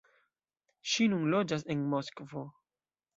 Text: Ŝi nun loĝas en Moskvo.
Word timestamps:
Ŝi 0.93 1.07
nun 1.11 1.29
loĝas 1.33 1.65
en 1.73 1.83
Moskvo. 1.91 2.43